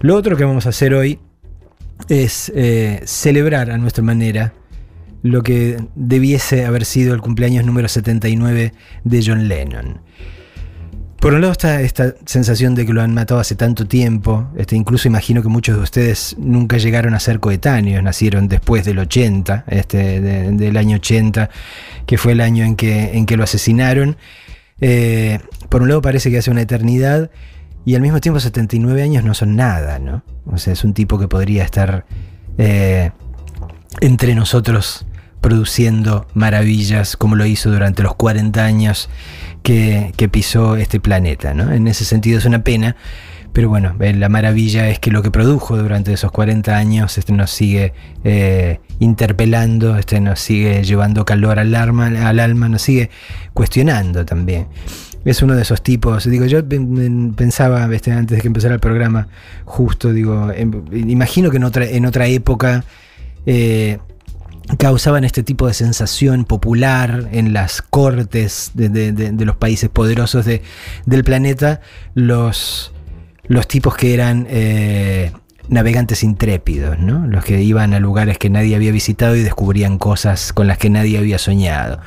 [0.00, 1.18] Lo otro que vamos a hacer hoy
[2.10, 4.52] es eh, celebrar a nuestra manera
[5.22, 10.02] lo que debiese haber sido el cumpleaños número 79 de John Lennon.
[11.22, 14.74] Por un lado está esta sensación de que lo han matado hace tanto tiempo, este,
[14.74, 19.66] incluso imagino que muchos de ustedes nunca llegaron a ser coetáneos, nacieron después del 80,
[19.68, 21.48] este, del año 80,
[22.06, 24.16] que fue el año en que, en que lo asesinaron.
[24.80, 27.30] Eh, por un lado parece que hace una eternidad
[27.84, 30.24] y al mismo tiempo 79 años no son nada, ¿no?
[30.46, 32.04] O sea, es un tipo que podría estar
[32.58, 33.12] eh,
[34.00, 35.06] entre nosotros
[35.42, 39.10] produciendo maravillas como lo hizo durante los 40 años
[39.62, 41.52] que, pisó este planeta.
[41.52, 41.70] ¿no?
[41.70, 42.96] En ese sentido es una pena,
[43.52, 47.32] pero bueno, eh, la maravilla es que lo que produjo durante esos 40 años este,
[47.34, 47.92] nos sigue
[48.24, 53.10] eh, interpelando, este, nos sigue llevando calor al alma, al alma, nos sigue
[53.52, 54.68] cuestionando también.
[55.24, 56.62] Es uno de esos tipos, digo, yo
[57.36, 59.28] pensaba este, antes de que empezara el programa,
[59.64, 62.84] justo, digo, em, imagino que en otra, en otra época
[63.46, 63.98] eh,
[64.78, 71.80] causaban este tipo de sensación popular en las cortes de, los países poderosos del planeta,
[72.14, 72.92] los,
[73.46, 75.32] los tipos que eran eh,
[75.68, 77.26] navegantes intrépidos, ¿no?
[77.26, 80.90] los que iban a lugares que nadie había visitado y descubrían cosas con las que
[80.90, 82.00] nadie había soñado.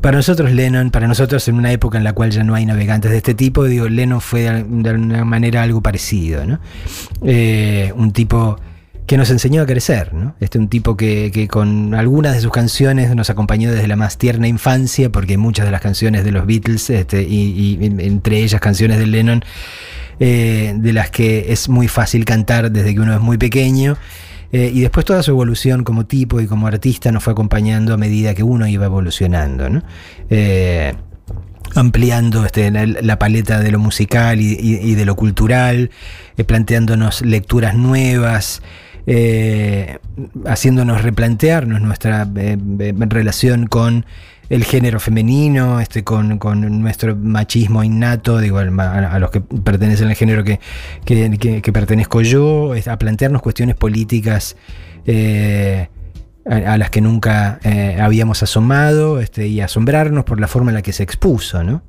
[0.00, 3.10] Para nosotros Lennon, para nosotros en una época en la cual ya no hay navegantes
[3.10, 6.60] de este tipo, digo, Lennon fue de alguna manera algo parecido, ¿no?
[7.22, 8.58] Eh, un tipo
[9.06, 10.34] que nos enseñó a crecer, ¿no?
[10.40, 14.48] Este un tipo que, con algunas de sus canciones nos acompañó desde la más tierna
[14.48, 19.06] infancia, porque muchas de las canciones de los Beatles, este, y, entre ellas canciones de
[19.06, 19.44] Lennon,
[20.20, 23.96] eh, de las que es muy fácil cantar desde que uno es muy pequeño.
[24.52, 27.96] Eh, y después toda su evolución como tipo y como artista nos fue acompañando a
[27.96, 29.82] medida que uno iba evolucionando.
[30.30, 30.94] Eh,
[31.74, 35.90] ampliando este, la, paleta de lo musical y, de lo cultural,
[36.46, 38.62] planteándonos lecturas nuevas,
[39.06, 39.98] eh,
[40.46, 44.06] haciéndonos replantearnos nuestra eh, eh, relación con
[44.48, 46.38] el género femenino, este, con,
[46.82, 50.60] nuestro machismo innato, digo, a, los que pertenecen al género que,
[51.04, 54.56] que, pertenezco yo, a plantearnos cuestiones políticas
[56.46, 57.58] a, las que nunca
[57.98, 61.82] habíamos asomado este, y asombrarnos por la forma en la que se expuso, ¿no?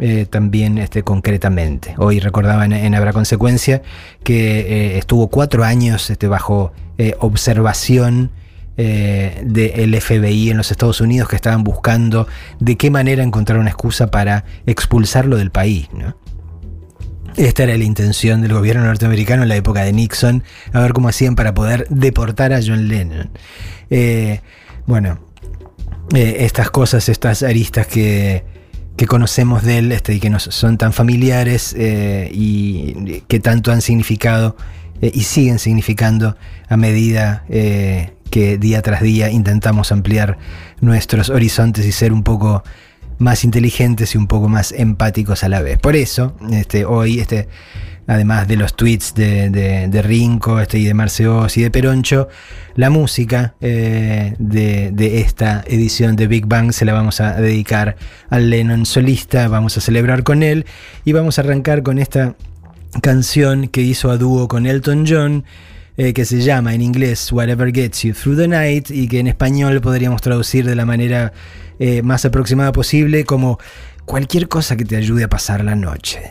[0.00, 1.96] Eh, también este, concretamente.
[1.98, 3.82] Hoy recordaba en, Habrá Consecuencia
[4.22, 8.30] que eh, estuvo cuatro años este, bajo eh, observación
[8.76, 12.28] del FBI en los Estados Unidos que estaban buscando
[12.60, 15.88] de qué manera encontrar una excusa para expulsarlo del país.
[17.36, 21.08] Esta era la intención del gobierno norteamericano en la época de Nixon, a ver cómo
[21.08, 23.30] hacían para poder deportar a John Lennon.
[24.86, 25.18] bueno,
[26.14, 28.44] estas cosas, estas aristas que,
[28.98, 33.70] que conocemos de él este, y que nos son tan familiares eh, y que tanto
[33.70, 34.56] han significado
[35.00, 36.36] eh, y siguen significando
[36.68, 40.36] a medida eh, que día tras día intentamos ampliar
[40.80, 42.64] nuestros horizontes y ser un poco
[43.18, 45.78] más inteligentes y un poco más empáticos a la vez.
[45.78, 47.48] Por eso, este, hoy este,
[48.08, 52.28] además de los tweets de, de, Rinco este, y de Marceos y de Peroncho,
[52.74, 57.96] la música eh, de, esta edición de Big Bang se la vamos a dedicar
[58.30, 60.64] al Lennon solista, vamos a celebrar con él
[61.04, 62.34] y vamos a arrancar con esta
[63.02, 65.44] canción que hizo a dúo con Elton John.
[66.00, 69.26] Eh, que se llama en inglés Whatever Gets You Through the Night y que en
[69.26, 71.32] español podríamos traducir de la manera
[71.80, 73.58] eh, más aproximada posible como
[74.04, 76.30] cualquier cosa que te ayude a pasar la noche.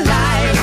[0.00, 0.55] alive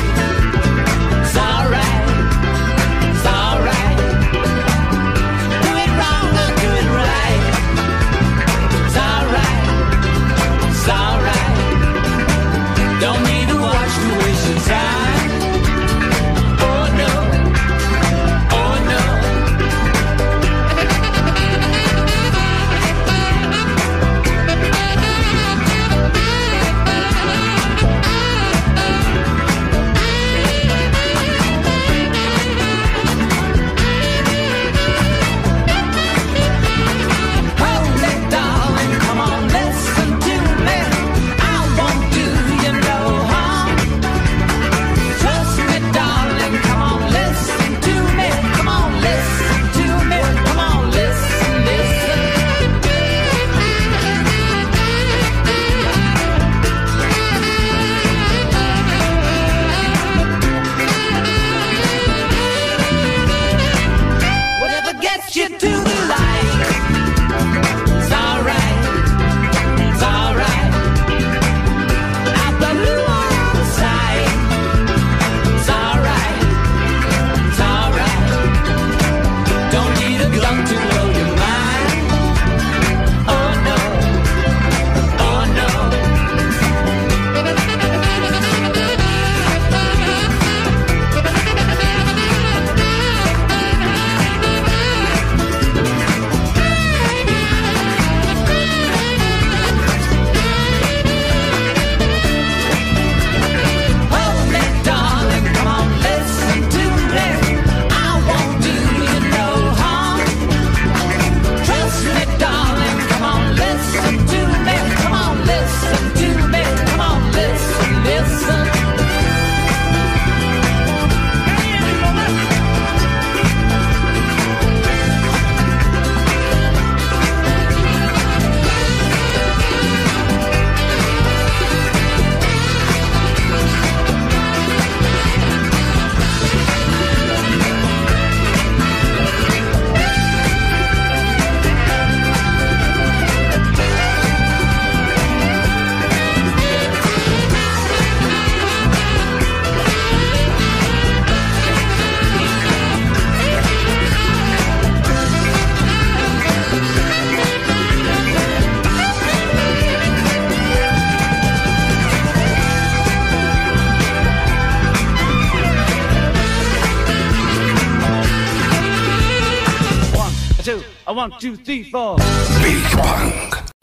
[172.62, 173.34] Big Bang.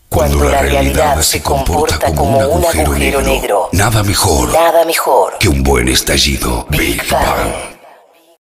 [0.09, 5.63] Cuando, la realidad se comporta como, un agujero, negro, nada mejor, nada mejor que un
[5.63, 6.67] buen estallido.
[6.71, 7.80] Big, Bang.